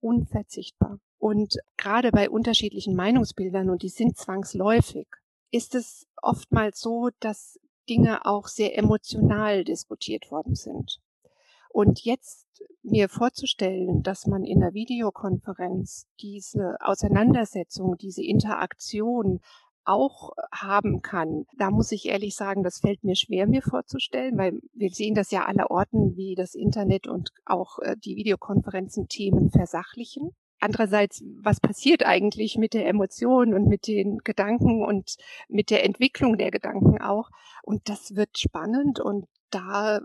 unverzichtbar. 0.00 0.98
Und 1.24 1.56
gerade 1.78 2.10
bei 2.10 2.28
unterschiedlichen 2.28 2.94
Meinungsbildern, 2.94 3.70
und 3.70 3.82
die 3.82 3.88
sind 3.88 4.18
zwangsläufig, 4.18 5.06
ist 5.50 5.74
es 5.74 6.06
oftmals 6.20 6.80
so, 6.80 7.08
dass 7.18 7.58
Dinge 7.88 8.26
auch 8.26 8.46
sehr 8.46 8.76
emotional 8.76 9.64
diskutiert 9.64 10.30
worden 10.30 10.54
sind. 10.54 11.00
Und 11.70 12.04
jetzt 12.04 12.46
mir 12.82 13.08
vorzustellen, 13.08 14.02
dass 14.02 14.26
man 14.26 14.44
in 14.44 14.62
einer 14.62 14.74
Videokonferenz 14.74 16.06
diese 16.20 16.76
Auseinandersetzung, 16.80 17.96
diese 17.96 18.22
Interaktion 18.22 19.40
auch 19.86 20.32
haben 20.52 21.00
kann. 21.00 21.46
Da 21.56 21.70
muss 21.70 21.90
ich 21.90 22.04
ehrlich 22.04 22.36
sagen, 22.36 22.62
das 22.62 22.80
fällt 22.80 23.02
mir 23.02 23.16
schwer, 23.16 23.46
mir 23.46 23.62
vorzustellen, 23.62 24.36
weil 24.36 24.60
wir 24.74 24.90
sehen 24.90 25.14
das 25.14 25.30
ja 25.30 25.46
aller 25.46 25.70
Orten, 25.70 26.16
wie 26.16 26.34
das 26.34 26.54
Internet 26.54 27.06
und 27.06 27.30
auch 27.46 27.78
äh, 27.78 27.96
die 27.96 28.14
Videokonferenzen 28.14 29.08
Themen 29.08 29.50
versachlichen. 29.50 30.34
Andererseits, 30.64 31.22
was 31.42 31.60
passiert 31.60 32.06
eigentlich 32.06 32.56
mit 32.56 32.72
der 32.72 32.88
Emotion 32.88 33.52
und 33.52 33.68
mit 33.68 33.86
den 33.86 34.20
Gedanken 34.24 34.82
und 34.82 35.16
mit 35.46 35.68
der 35.68 35.84
Entwicklung 35.84 36.38
der 36.38 36.50
Gedanken 36.50 37.02
auch? 37.02 37.28
Und 37.62 37.90
das 37.90 38.16
wird 38.16 38.38
spannend 38.38 38.98
und 38.98 39.26
da 39.50 40.00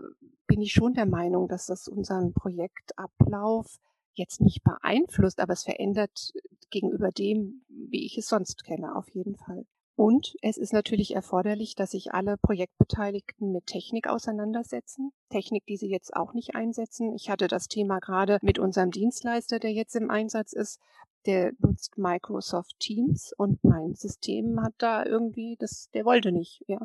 bin 0.46 0.60
ich 0.60 0.74
schon 0.74 0.92
der 0.92 1.06
Meinung, 1.06 1.48
dass 1.48 1.64
das 1.64 1.88
unseren 1.88 2.34
Projektablauf 2.34 3.78
jetzt 4.12 4.42
nicht 4.42 4.62
beeinflusst, 4.62 5.40
aber 5.40 5.54
es 5.54 5.62
verändert 5.62 6.34
gegenüber 6.68 7.10
dem, 7.10 7.64
wie 7.68 8.04
ich 8.04 8.18
es 8.18 8.28
sonst 8.28 8.62
kenne, 8.62 8.96
auf 8.96 9.08
jeden 9.14 9.36
Fall. 9.36 9.64
Und 10.00 10.34
es 10.40 10.56
ist 10.56 10.72
natürlich 10.72 11.14
erforderlich, 11.14 11.74
dass 11.74 11.90
sich 11.90 12.14
alle 12.14 12.38
Projektbeteiligten 12.38 13.52
mit 13.52 13.66
Technik 13.66 14.08
auseinandersetzen. 14.08 15.12
Technik, 15.28 15.66
die 15.66 15.76
sie 15.76 15.90
jetzt 15.90 16.16
auch 16.16 16.32
nicht 16.32 16.54
einsetzen. 16.54 17.14
Ich 17.14 17.28
hatte 17.28 17.48
das 17.48 17.68
Thema 17.68 17.98
gerade 17.98 18.38
mit 18.40 18.58
unserem 18.58 18.92
Dienstleister, 18.92 19.58
der 19.58 19.74
jetzt 19.74 19.94
im 19.96 20.10
Einsatz 20.10 20.54
ist. 20.54 20.80
Der 21.26 21.52
nutzt 21.58 21.98
Microsoft 21.98 22.76
Teams 22.78 23.34
und 23.36 23.62
mein 23.62 23.94
System 23.94 24.62
hat 24.62 24.72
da 24.78 25.04
irgendwie, 25.04 25.56
das, 25.58 25.90
der 25.92 26.06
wollte 26.06 26.32
nicht, 26.32 26.64
ja. 26.66 26.78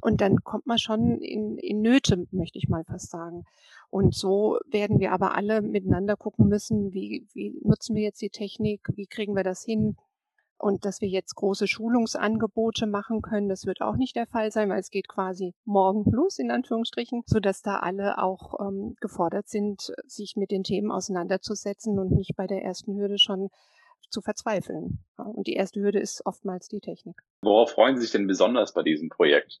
Und 0.00 0.20
dann 0.20 0.42
kommt 0.42 0.66
man 0.66 0.78
schon 0.78 1.20
in, 1.20 1.58
in 1.58 1.80
Nöte, 1.80 2.26
möchte 2.32 2.58
ich 2.58 2.68
mal 2.68 2.82
fast 2.82 3.10
sagen. 3.10 3.44
Und 3.88 4.16
so 4.16 4.58
werden 4.66 4.98
wir 4.98 5.12
aber 5.12 5.36
alle 5.36 5.62
miteinander 5.62 6.16
gucken 6.16 6.48
müssen, 6.48 6.92
wie, 6.92 7.24
wie 7.34 7.56
nutzen 7.62 7.94
wir 7.94 8.02
jetzt 8.02 8.20
die 8.20 8.30
Technik, 8.30 8.80
wie 8.96 9.06
kriegen 9.06 9.36
wir 9.36 9.44
das 9.44 9.62
hin. 9.62 9.96
Und 10.58 10.84
dass 10.84 11.00
wir 11.00 11.08
jetzt 11.08 11.36
große 11.36 11.68
Schulungsangebote 11.68 12.86
machen 12.86 13.22
können, 13.22 13.48
das 13.48 13.64
wird 13.64 13.80
auch 13.80 13.96
nicht 13.96 14.16
der 14.16 14.26
Fall 14.26 14.50
sein, 14.50 14.70
weil 14.70 14.80
es 14.80 14.90
geht 14.90 15.08
quasi 15.08 15.54
morgen 15.64 16.10
los, 16.10 16.38
in 16.38 16.50
Anführungsstrichen, 16.50 17.22
sodass 17.26 17.62
da 17.62 17.76
alle 17.76 18.18
auch 18.18 18.58
ähm, 18.60 18.96
gefordert 19.00 19.48
sind, 19.48 19.92
sich 20.06 20.34
mit 20.36 20.50
den 20.50 20.64
Themen 20.64 20.90
auseinanderzusetzen 20.90 21.98
und 21.98 22.10
nicht 22.10 22.34
bei 22.36 22.46
der 22.46 22.64
ersten 22.64 22.96
Hürde 22.96 23.18
schon 23.18 23.50
zu 24.10 24.20
verzweifeln. 24.20 25.04
Und 25.16 25.46
die 25.46 25.54
erste 25.54 25.80
Hürde 25.80 26.00
ist 26.00 26.24
oftmals 26.26 26.68
die 26.68 26.80
Technik. 26.80 27.20
Worauf 27.42 27.70
freuen 27.70 27.96
Sie 27.96 28.02
sich 28.02 28.12
denn 28.12 28.26
besonders 28.26 28.72
bei 28.72 28.82
diesem 28.82 29.10
Projekt? 29.10 29.60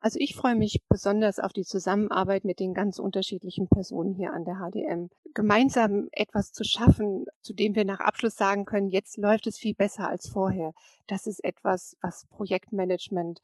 Also 0.00 0.18
ich 0.20 0.36
freue 0.36 0.54
mich 0.54 0.82
besonders 0.88 1.38
auf 1.38 1.52
die 1.52 1.64
Zusammenarbeit 1.64 2.44
mit 2.44 2.60
den 2.60 2.74
ganz 2.74 2.98
unterschiedlichen 2.98 3.68
Personen 3.68 4.14
hier 4.14 4.32
an 4.32 4.44
der 4.44 4.56
HDM. 4.56 5.08
Gemeinsam 5.34 6.08
etwas 6.12 6.52
zu 6.52 6.64
schaffen, 6.64 7.24
zu 7.42 7.54
dem 7.54 7.74
wir 7.74 7.84
nach 7.84 8.00
Abschluss 8.00 8.36
sagen 8.36 8.66
können, 8.66 8.88
jetzt 8.88 9.16
läuft 9.16 9.46
es 9.46 9.58
viel 9.58 9.74
besser 9.74 10.08
als 10.08 10.28
vorher. 10.28 10.72
Das 11.06 11.26
ist 11.26 11.42
etwas, 11.44 11.96
was 12.02 12.26
Projektmanagement 12.30 13.40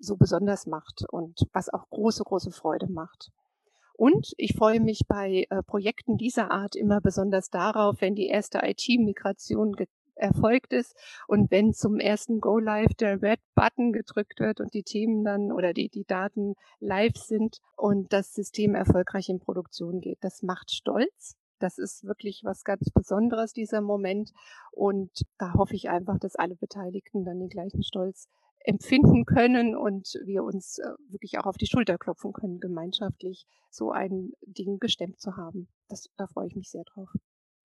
so 0.00 0.16
besonders 0.16 0.66
macht 0.66 1.04
und 1.10 1.40
was 1.52 1.68
auch 1.68 1.88
große, 1.90 2.22
große 2.24 2.50
Freude 2.50 2.88
macht. 2.90 3.30
Und 3.94 4.32
ich 4.36 4.54
freue 4.54 4.78
mich 4.78 5.02
bei 5.08 5.46
äh, 5.50 5.62
Projekten 5.64 6.18
dieser 6.18 6.52
Art 6.52 6.76
immer 6.76 7.00
besonders 7.00 7.50
darauf, 7.50 8.00
wenn 8.00 8.14
die 8.14 8.28
erste 8.28 8.60
IT-Migration 8.62 9.74
erfolgt 10.18 10.72
ist 10.72 10.94
und 11.26 11.50
wenn 11.50 11.72
zum 11.72 11.98
ersten 11.98 12.40
Go 12.40 12.58
Live 12.58 12.94
der 12.94 13.22
Red 13.22 13.40
Button 13.54 13.92
gedrückt 13.92 14.40
wird 14.40 14.60
und 14.60 14.74
die 14.74 14.82
Themen 14.82 15.24
dann 15.24 15.52
oder 15.52 15.72
die, 15.72 15.88
die 15.88 16.04
Daten 16.04 16.54
live 16.80 17.16
sind 17.16 17.60
und 17.76 18.12
das 18.12 18.34
System 18.34 18.74
erfolgreich 18.74 19.28
in 19.28 19.40
Produktion 19.40 20.00
geht. 20.00 20.18
Das 20.20 20.42
macht 20.42 20.70
stolz. 20.70 21.36
Das 21.58 21.78
ist 21.78 22.04
wirklich 22.04 22.42
was 22.44 22.62
ganz 22.62 22.90
Besonderes, 22.90 23.52
dieser 23.52 23.80
Moment. 23.80 24.32
Und 24.70 25.10
da 25.38 25.54
hoffe 25.54 25.74
ich 25.74 25.88
einfach, 25.88 26.18
dass 26.18 26.36
alle 26.36 26.54
Beteiligten 26.54 27.24
dann 27.24 27.40
den 27.40 27.48
gleichen 27.48 27.82
Stolz 27.82 28.28
empfinden 28.60 29.24
können 29.24 29.76
und 29.76 30.18
wir 30.24 30.44
uns 30.44 30.78
äh, 30.78 30.90
wirklich 31.08 31.38
auch 31.38 31.46
auf 31.46 31.56
die 31.56 31.66
Schulter 31.66 31.96
klopfen 31.96 32.32
können, 32.32 32.60
gemeinschaftlich 32.60 33.46
so 33.70 33.92
ein 33.92 34.32
Ding 34.42 34.78
gestemmt 34.78 35.20
zu 35.20 35.36
haben. 35.36 35.68
Das, 35.88 36.08
da 36.16 36.26
freue 36.26 36.48
ich 36.48 36.56
mich 36.56 36.70
sehr 36.70 36.84
drauf. 36.84 37.08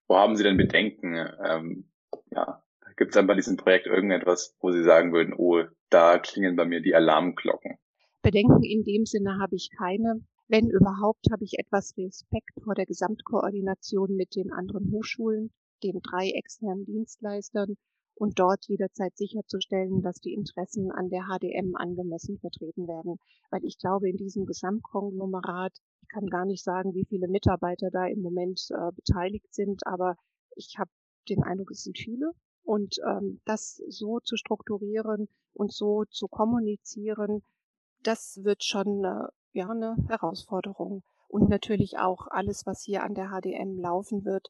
Wo 0.07 0.15
haben 0.15 0.35
Sie 0.35 0.43
denn 0.43 0.57
Bedenken? 0.57 1.15
Ähm, 1.43 1.89
ja, 2.35 2.63
gibt 2.97 3.11
es 3.11 3.15
dann 3.15 3.27
bei 3.27 3.35
diesem 3.35 3.57
Projekt 3.57 3.87
irgendetwas, 3.87 4.55
wo 4.59 4.71
Sie 4.71 4.83
sagen 4.83 5.13
würden, 5.13 5.33
oh, 5.37 5.63
da 5.89 6.19
klingen 6.19 6.55
bei 6.55 6.65
mir 6.65 6.81
die 6.81 6.95
Alarmglocken? 6.95 7.77
Bedenken 8.21 8.63
in 8.63 8.83
dem 8.83 9.05
Sinne 9.05 9.39
habe 9.39 9.55
ich 9.55 9.69
keine. 9.77 10.21
Wenn 10.47 10.69
überhaupt, 10.69 11.25
habe 11.31 11.43
ich 11.43 11.57
etwas 11.57 11.93
Respekt 11.97 12.61
vor 12.63 12.75
der 12.75 12.85
Gesamtkoordination 12.85 14.15
mit 14.15 14.35
den 14.35 14.51
anderen 14.51 14.91
Hochschulen, 14.91 15.51
den 15.83 15.99
drei 16.01 16.29
externen 16.29 16.85
Dienstleistern 16.85 17.75
und 18.15 18.39
dort 18.39 18.65
jederzeit 18.67 19.17
sicherzustellen, 19.17 20.01
dass 20.01 20.19
die 20.19 20.33
Interessen 20.33 20.91
an 20.91 21.09
der 21.09 21.23
HDM 21.23 21.75
angemessen 21.75 22.37
vertreten 22.39 22.87
werden. 22.87 23.17
Weil 23.49 23.63
ich 23.63 23.77
glaube, 23.77 24.09
in 24.09 24.17
diesem 24.17 24.45
Gesamtkonglomerat, 24.45 25.73
ich 26.01 26.07
kann 26.09 26.27
gar 26.27 26.45
nicht 26.45 26.63
sagen, 26.63 26.93
wie 26.93 27.05
viele 27.05 27.27
Mitarbeiter 27.27 27.89
da 27.91 28.05
im 28.05 28.21
Moment 28.21 28.67
äh, 28.69 28.91
beteiligt 28.91 29.53
sind, 29.53 29.85
aber 29.87 30.15
ich 30.55 30.75
habe 30.77 30.91
den 31.29 31.43
Eindruck, 31.43 31.71
es 31.71 31.83
sind 31.83 31.97
viele. 31.97 32.31
Und 32.63 32.95
ähm, 33.05 33.41
das 33.45 33.81
so 33.87 34.19
zu 34.19 34.37
strukturieren 34.37 35.27
und 35.53 35.71
so 35.71 36.05
zu 36.05 36.27
kommunizieren, 36.27 37.43
das 38.01 38.39
wird 38.43 38.63
schon 38.63 39.03
äh, 39.03 39.27
ja 39.51 39.69
eine 39.69 39.95
Herausforderung. 40.07 41.03
Und 41.27 41.49
natürlich 41.49 41.97
auch 41.97 42.27
alles, 42.27 42.65
was 42.65 42.83
hier 42.83 43.03
an 43.03 43.15
der 43.15 43.29
HDM 43.29 43.79
laufen 43.79 44.23
wird. 44.23 44.49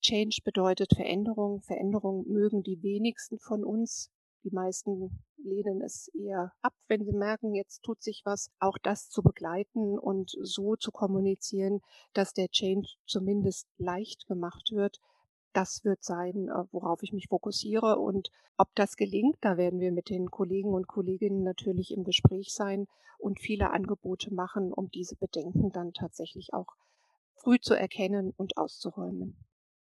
Change 0.00 0.42
bedeutet 0.44 0.94
Veränderung. 0.94 1.62
Veränderung 1.62 2.26
mögen 2.28 2.62
die 2.62 2.82
wenigsten 2.82 3.38
von 3.38 3.64
uns. 3.64 4.10
Die 4.44 4.50
meisten 4.50 5.24
lehnen 5.36 5.82
es 5.82 6.08
eher 6.14 6.52
ab, 6.62 6.74
wenn 6.86 7.04
sie 7.04 7.12
merken, 7.12 7.54
jetzt 7.54 7.82
tut 7.82 8.02
sich 8.02 8.22
was. 8.24 8.50
Auch 8.60 8.78
das 8.82 9.08
zu 9.08 9.22
begleiten 9.22 9.98
und 9.98 10.30
so 10.42 10.76
zu 10.76 10.92
kommunizieren, 10.92 11.80
dass 12.12 12.34
der 12.34 12.48
Change 12.48 12.88
zumindest 13.06 13.66
leicht 13.78 14.26
gemacht 14.26 14.70
wird, 14.72 15.00
das 15.52 15.84
wird 15.84 16.02
sein, 16.02 16.48
äh, 16.48 16.64
worauf 16.72 17.02
ich 17.02 17.12
mich 17.12 17.28
fokussiere. 17.28 17.98
Und 17.98 18.30
ob 18.56 18.74
das 18.74 18.96
gelingt, 18.96 19.36
da 19.40 19.56
werden 19.56 19.80
wir 19.80 19.92
mit 19.92 20.10
den 20.10 20.30
Kollegen 20.30 20.74
und 20.74 20.88
Kolleginnen 20.88 21.42
natürlich 21.42 21.92
im 21.92 22.04
Gespräch 22.04 22.52
sein 22.52 22.86
und 23.18 23.40
viele 23.40 23.70
Angebote 23.70 24.32
machen, 24.32 24.72
um 24.72 24.90
diese 24.90 25.16
Bedenken 25.16 25.70
dann 25.72 25.92
tatsächlich 25.92 26.54
auch 26.54 26.76
früh 27.34 27.58
zu 27.60 27.74
erkennen 27.74 28.32
und 28.36 28.56
auszuräumen. 28.56 29.36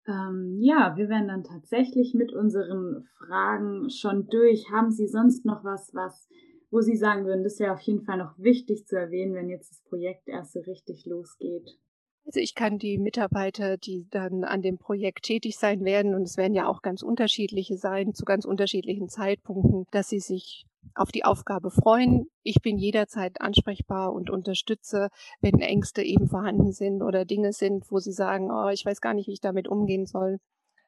Ähm, 0.07 0.57
ja, 0.59 0.95
wir 0.95 1.09
werden 1.09 1.27
dann 1.27 1.43
tatsächlich 1.43 2.13
mit 2.13 2.31
unseren 2.31 3.07
Fragen 3.17 3.89
schon 3.89 4.27
durch. 4.27 4.69
Haben 4.71 4.91
Sie 4.91 5.07
sonst 5.07 5.45
noch 5.45 5.63
was, 5.63 5.93
was, 5.93 6.29
wo 6.69 6.81
Sie 6.81 6.95
sagen 6.95 7.25
würden, 7.25 7.43
das 7.43 7.59
wäre 7.59 7.73
auf 7.73 7.81
jeden 7.81 8.03
Fall 8.03 8.17
noch 8.17 8.37
wichtig 8.37 8.85
zu 8.85 8.97
erwähnen, 8.97 9.33
wenn 9.33 9.49
jetzt 9.49 9.71
das 9.71 9.81
Projekt 9.81 10.27
erst 10.27 10.53
so 10.53 10.59
richtig 10.59 11.05
losgeht? 11.05 11.79
Also 12.25 12.39
ich 12.39 12.55
kann 12.55 12.79
die 12.79 12.97
Mitarbeiter, 12.97 13.77
die 13.77 14.07
dann 14.09 14.43
an 14.43 14.63
dem 14.63 14.79
Projekt 14.79 15.23
tätig 15.25 15.57
sein 15.57 15.85
werden, 15.85 16.15
und 16.15 16.23
es 16.23 16.37
werden 16.37 16.55
ja 16.55 16.67
auch 16.67 16.81
ganz 16.81 17.03
unterschiedliche 17.03 17.77
sein, 17.77 18.13
zu 18.15 18.25
ganz 18.25 18.45
unterschiedlichen 18.45 19.09
Zeitpunkten, 19.09 19.85
dass 19.91 20.09
sie 20.09 20.19
sich 20.19 20.65
auf 20.95 21.11
die 21.11 21.23
Aufgabe 21.23 21.69
freuen. 21.69 22.27
Ich 22.41 22.61
bin 22.61 22.77
jederzeit 22.77 23.41
ansprechbar 23.41 24.11
und 24.11 24.29
unterstütze, 24.29 25.09
wenn 25.41 25.59
Ängste 25.59 26.01
eben 26.01 26.27
vorhanden 26.27 26.71
sind 26.71 27.03
oder 27.03 27.25
Dinge 27.25 27.53
sind, 27.53 27.91
wo 27.91 27.99
sie 27.99 28.11
sagen, 28.11 28.49
oh, 28.51 28.69
ich 28.69 28.85
weiß 28.85 29.01
gar 29.01 29.13
nicht, 29.13 29.27
wie 29.27 29.33
ich 29.33 29.41
damit 29.41 29.67
umgehen 29.67 30.05
soll 30.05 30.39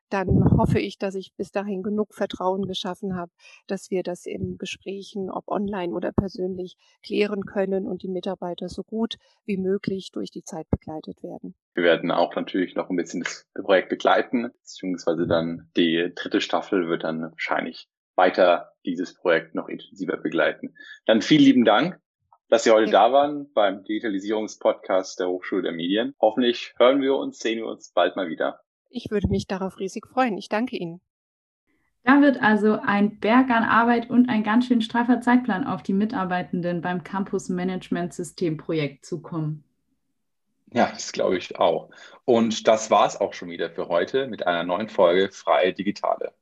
dann 0.09 0.57
hoffe 0.57 0.79
ich, 0.79 0.97
dass 0.97 1.15
ich 1.15 1.33
bis 1.35 1.51
dahin 1.51 1.83
genug 1.83 2.13
Vertrauen 2.13 2.67
geschaffen 2.67 3.15
habe, 3.15 3.31
dass 3.67 3.91
wir 3.91 4.03
das 4.03 4.25
im 4.25 4.57
Gesprächen, 4.57 5.29
ob 5.29 5.47
online 5.47 5.93
oder 5.93 6.11
persönlich, 6.11 6.75
klären 7.03 7.45
können 7.45 7.85
und 7.85 8.03
die 8.03 8.07
Mitarbeiter 8.07 8.69
so 8.69 8.83
gut 8.83 9.15
wie 9.45 9.57
möglich 9.57 10.11
durch 10.11 10.31
die 10.31 10.43
Zeit 10.43 10.69
begleitet 10.69 11.23
werden. 11.23 11.55
Wir 11.73 11.83
werden 11.83 12.11
auch 12.11 12.35
natürlich 12.35 12.75
noch 12.75 12.89
ein 12.89 12.95
bisschen 12.95 13.21
das 13.23 13.45
Projekt 13.53 13.89
begleiten, 13.89 14.51
beziehungsweise 14.61 15.27
dann 15.27 15.69
die 15.75 16.11
dritte 16.15 16.41
Staffel 16.41 16.87
wird 16.87 17.03
dann 17.03 17.21
wahrscheinlich 17.21 17.87
weiter 18.15 18.73
dieses 18.85 19.13
Projekt 19.13 19.55
noch 19.55 19.69
intensiver 19.69 20.17
begleiten. 20.17 20.75
Dann 21.05 21.21
vielen 21.21 21.43
lieben 21.43 21.65
Dank, 21.65 21.99
dass 22.49 22.63
Sie 22.63 22.71
heute 22.71 22.91
ja. 22.91 23.07
da 23.07 23.13
waren 23.13 23.51
beim 23.53 23.83
Digitalisierungspodcast 23.83 25.19
der 25.19 25.27
Hochschule 25.27 25.63
der 25.63 25.73
Medien. 25.73 26.15
Hoffentlich 26.19 26.73
hören 26.77 27.01
wir 27.01 27.15
uns, 27.15 27.39
sehen 27.39 27.57
wir 27.57 27.67
uns 27.67 27.91
bald 27.91 28.15
mal 28.15 28.29
wieder. 28.29 28.61
Ich 28.89 29.11
würde 29.11 29.27
mich 29.27 29.47
darauf 29.47 29.79
riesig 29.79 30.07
freuen. 30.07 30.37
Ich 30.37 30.49
danke 30.49 30.77
Ihnen. 30.77 31.01
Da 32.03 32.21
wird 32.21 32.41
also 32.41 32.79
ein 32.79 33.19
Berg 33.19 33.49
an 33.49 33.63
Arbeit 33.63 34.09
und 34.09 34.29
ein 34.29 34.43
ganz 34.43 34.67
schön 34.67 34.81
straffer 34.81 35.19
Zeitplan 35.19 35.65
auf 35.65 35.83
die 35.83 35.93
Mitarbeitenden 35.93 36.79
beim 36.81 37.03
Campus 37.03 37.49
Management 37.49 38.13
System 38.13 38.55
Projekt 38.55 39.05
zukommen. 39.05 39.65
Ja, 40.73 40.89
das 40.93 41.11
glaube 41.11 41.37
ich 41.37 41.59
auch. 41.59 41.89
Und 42.25 42.67
das 42.67 42.91
war 42.91 43.07
es 43.07 43.19
auch 43.19 43.33
schon 43.33 43.49
wieder 43.49 43.69
für 43.69 43.89
heute 43.89 44.27
mit 44.27 44.47
einer 44.47 44.63
neuen 44.63 44.89
Folge 44.89 45.29
Freie 45.31 45.73
Digitale. 45.73 46.33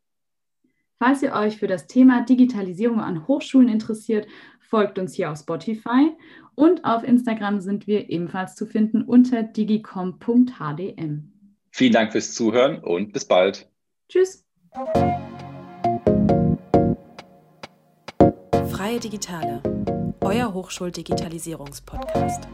Falls 0.99 1.21
ihr 1.21 1.33
euch 1.33 1.57
für 1.57 1.67
das 1.67 1.87
Thema 1.87 2.23
Digitalisierung 2.23 3.01
an 3.01 3.27
Hochschulen 3.27 3.67
interessiert, 3.67 4.27
folgt 4.61 4.97
uns 4.97 5.13
hier 5.13 5.31
auf 5.31 5.39
Spotify 5.39 6.15
und 6.55 6.85
auf 6.85 7.03
Instagram 7.03 7.59
sind 7.59 7.85
wir 7.85 8.09
ebenfalls 8.09 8.55
zu 8.55 8.65
finden 8.65 9.03
unter 9.03 9.43
digicom.hdm. 9.43 11.34
Vielen 11.77 11.91
Dank 11.91 12.13
fürs 12.13 12.33
Zuhören 12.33 12.79
und 12.79 13.11
bis 13.11 13.25
bald. 13.25 13.69
Tschüss. 14.07 14.45
Freie 18.71 19.01
Digitale, 19.01 19.61
euer 20.21 20.53
Hochschuldigitalisierungspodcast. 20.53 22.47